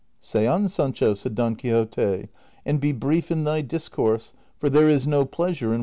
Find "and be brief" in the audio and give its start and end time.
2.65-3.29